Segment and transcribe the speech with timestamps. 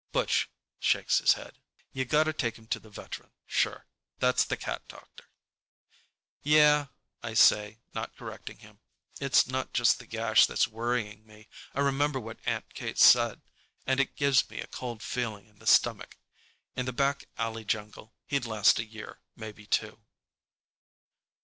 [0.11, 0.49] Butch
[0.79, 1.59] shakes his head.
[1.93, 3.85] "You gotta take him to the veteran, sure.
[4.17, 5.25] That's the cat doctor."
[6.41, 6.87] "Yeah,"
[7.21, 8.79] I say, not correcting him.
[9.19, 11.47] It's not just the gash that's worrying me.
[11.75, 13.43] I remember what Aunt Kate said,
[13.85, 16.17] and it gives me a cold feeling in the stomach:
[16.75, 20.01] In the back alley jungle he'd last a year, maybe two.